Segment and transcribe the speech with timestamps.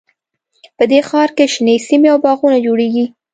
[0.77, 3.05] په دې ښار کې شنې سیمې او باغونه جوړیږي